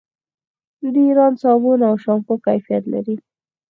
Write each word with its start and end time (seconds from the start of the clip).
د 0.93 0.95
ایران 1.07 1.33
صابون 1.41 1.79
او 1.89 1.95
شامپو 2.03 2.33
کیفیت 2.45 2.83
لري. 2.93 3.15